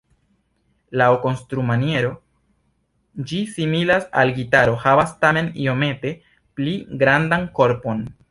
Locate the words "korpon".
7.61-8.05